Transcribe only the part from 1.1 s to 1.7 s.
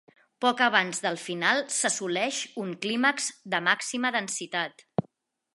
final